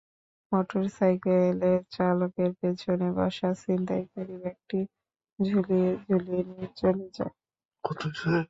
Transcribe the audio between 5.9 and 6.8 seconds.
ঝুলিয়ে নিয়ে